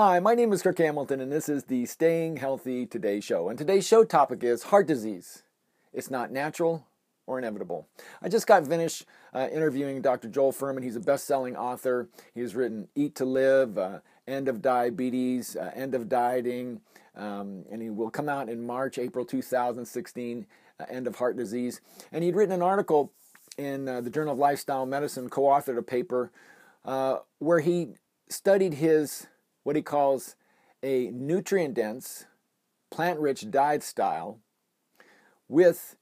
[0.00, 3.48] Hi, my name is Kirk Hamilton, and this is the Staying Healthy Today show.
[3.48, 5.42] And today's show topic is heart disease.
[5.92, 6.86] It's not natural
[7.26, 7.88] or inevitable.
[8.22, 10.28] I just got finished uh, interviewing Dr.
[10.28, 10.84] Joel Fuhrman.
[10.84, 12.08] He's a best selling author.
[12.32, 13.98] He has written Eat to Live, uh,
[14.28, 16.80] End of Diabetes, uh, End of Dieting,
[17.16, 20.46] um, and he will come out in March, April 2016,
[20.78, 21.80] uh, End of Heart Disease.
[22.12, 23.12] And he'd written an article
[23.56, 26.30] in uh, the Journal of Lifestyle Medicine, co authored a paper
[26.84, 27.94] uh, where he
[28.28, 29.26] studied his
[29.68, 30.34] what he calls
[30.82, 32.24] a nutrient dense,
[32.90, 34.38] plant rich diet style
[35.46, 35.94] with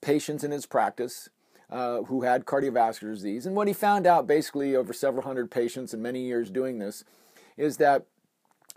[0.00, 1.28] patients in his practice
[1.70, 3.46] uh, who had cardiovascular disease.
[3.46, 7.04] And what he found out basically over several hundred patients and many years doing this
[7.56, 8.04] is that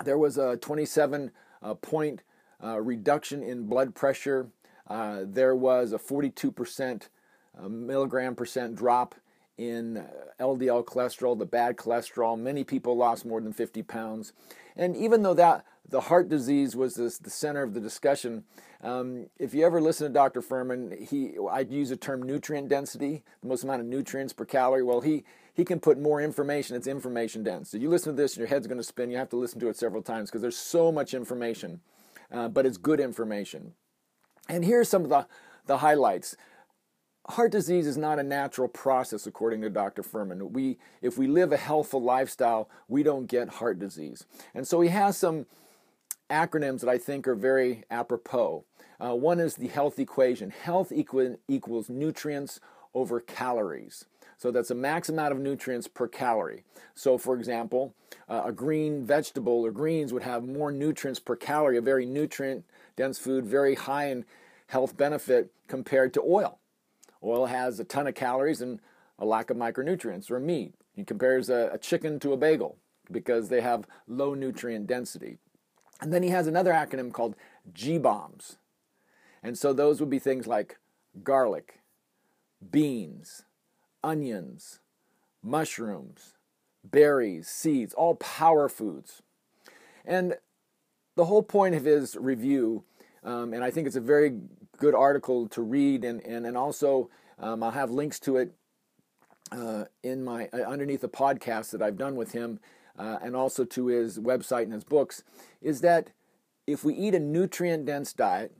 [0.05, 1.31] there was a 27
[1.63, 2.21] uh, point
[2.63, 4.49] uh, reduction in blood pressure.
[4.85, 7.07] Uh, there was a 42%
[7.59, 9.15] uh, milligram percent drop
[9.57, 10.05] in
[10.39, 12.39] LDL cholesterol, the bad cholesterol.
[12.39, 14.33] Many people lost more than 50 pounds.
[14.75, 18.43] And even though that the heart disease was this, the center of the discussion,
[18.81, 20.41] um, if you ever listen to Dr.
[20.41, 24.83] Fuhrman, he I'd use the term nutrient density, the most amount of nutrients per calorie.
[24.83, 26.75] Well, he he can put more information.
[26.75, 27.71] It's information dense.
[27.71, 29.09] So you listen to this, and your head's going to spin.
[29.09, 31.81] You have to listen to it several times because there's so much information,
[32.31, 33.73] uh, but it's good information.
[34.47, 35.25] And here's some of the
[35.65, 36.35] the highlights
[37.29, 40.51] heart disease is not a natural process according to dr Fuhrman.
[40.51, 44.25] we if we live a healthful lifestyle we don't get heart disease.
[44.53, 45.45] And so he has some
[46.29, 48.63] acronyms that i think are very apropos.
[48.99, 50.49] Uh, one is the health equation.
[50.49, 52.59] Health equal, equals nutrients
[52.93, 54.05] over calories.
[54.37, 56.63] So that's a max amount of nutrients per calorie.
[56.95, 57.93] So for example
[58.29, 62.63] uh, a green vegetable or greens would have more nutrients per calorie a very nutrient
[62.95, 64.23] dense food very high in
[64.67, 66.59] health benefit compared to oil
[67.23, 68.79] Oil has a ton of calories and
[69.19, 70.73] a lack of micronutrients, or meat.
[70.93, 72.77] He compares a, a chicken to a bagel
[73.11, 75.37] because they have low nutrient density.
[76.01, 77.35] And then he has another acronym called
[77.73, 78.57] G-BOMBs.
[79.41, 80.77] And so those would be things like
[81.23, 81.79] garlic,
[82.71, 83.43] beans,
[84.03, 84.79] onions,
[85.43, 86.33] mushrooms,
[86.83, 89.21] berries, seeds, all power foods.
[90.05, 90.35] And
[91.15, 92.83] the whole point of his review,
[93.23, 94.39] um, and I think it's a very
[94.77, 98.53] good article to read, and and and also um, I'll have links to it
[99.51, 102.59] uh, in my uh, underneath the podcast that I've done with him,
[102.97, 105.23] uh, and also to his website and his books.
[105.61, 106.11] Is that
[106.65, 108.53] if we eat a nutrient dense diet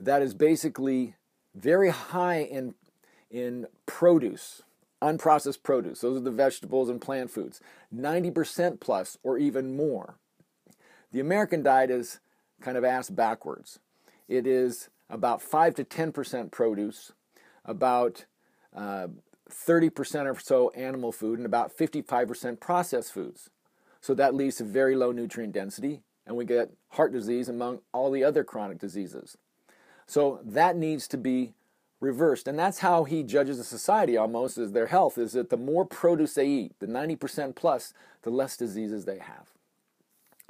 [0.00, 1.14] that is basically
[1.54, 2.74] very high in
[3.30, 4.62] in produce,
[5.02, 6.00] unprocessed produce.
[6.00, 7.60] Those are the vegetables and plant foods.
[7.94, 10.16] 90% plus or even more.
[11.12, 12.20] The American diet is
[12.60, 13.78] kind of ass backwards.
[14.28, 17.12] It is about 5 to 10% produce,
[17.64, 18.24] about
[18.74, 19.08] uh,
[19.50, 23.50] 30% or so animal food, and about 55% processed foods.
[24.00, 28.10] So that leads to very low nutrient density, and we get heart disease among all
[28.10, 29.36] the other chronic diseases.
[30.06, 31.54] So that needs to be
[32.00, 32.46] reversed.
[32.46, 35.84] And that's how he judges a society almost as their health is that the more
[35.84, 37.92] produce they eat, the 90% plus,
[38.22, 39.50] the less diseases they have.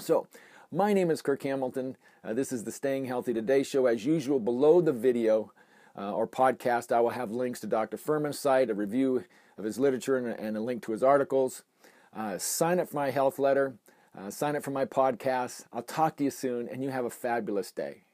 [0.01, 0.27] So
[0.73, 1.97] my name is Kirk Hamilton.
[2.25, 3.87] Uh, this is the Staying Healthy Today show.
[3.87, 5.53] As usual, below the video
[5.97, 7.97] uh, or podcast, I will have links to Dr.
[7.97, 9.25] Fuhrman's site, a review
[9.57, 11.63] of his literature, and, and a link to his articles.
[12.15, 13.75] Uh, sign up for my health letter.
[14.17, 15.67] Uh, sign up for my podcast.
[15.73, 18.06] I'll talk to you soon, and you have a fabulous day.